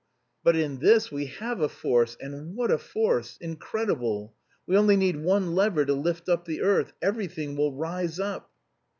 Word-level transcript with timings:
But 0.43 0.55
in 0.55 0.79
this 0.79 1.11
we 1.11 1.27
have 1.27 1.61
a 1.61 1.69
force, 1.69 2.17
and 2.19 2.55
what 2.55 2.71
a 2.71 2.79
force! 2.79 3.37
Incredible. 3.39 4.33
We 4.65 4.75
only 4.75 4.97
need 4.97 5.17
one 5.23 5.53
lever 5.53 5.85
to 5.85 5.93
lift 5.93 6.27
up 6.27 6.45
the 6.45 6.63
earth. 6.63 6.93
Everything 7.03 7.55
will 7.55 7.73
rise 7.75 8.19
up!" 8.19 8.49